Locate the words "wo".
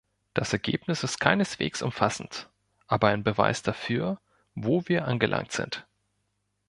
4.55-4.81